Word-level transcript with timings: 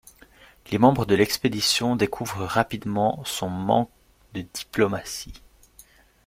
Les 0.71 0.79
membres 0.79 1.05
de 1.05 1.13
l'expédition 1.13 1.95
découvrent 1.95 2.41
rapidement 2.45 3.21
son 3.23 3.49
manque 3.51 3.91
de 4.33 4.41
diplomatie. 4.41 5.43